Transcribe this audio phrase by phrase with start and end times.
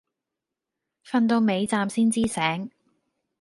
[1.05, 2.71] 瞓到尾站先知醒